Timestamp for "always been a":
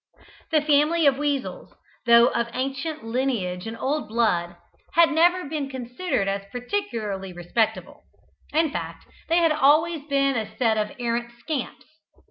9.51-10.57